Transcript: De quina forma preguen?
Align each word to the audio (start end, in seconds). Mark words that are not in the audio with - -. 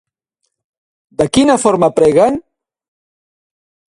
De 1.21 1.27
quina 1.37 1.57
forma 1.65 1.91
preguen? 1.99 2.39